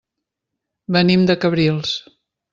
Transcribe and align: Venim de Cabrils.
Venim 0.97 1.27
de 1.33 1.37
Cabrils. 1.45 1.95